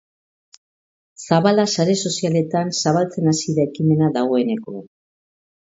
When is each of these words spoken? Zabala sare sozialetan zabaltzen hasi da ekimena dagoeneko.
Zabala 1.25 1.65
sare 1.77 1.97
sozialetan 2.07 2.75
zabaltzen 2.85 3.33
hasi 3.35 3.59
da 3.61 3.71
ekimena 3.71 4.13
dagoeneko. 4.21 4.79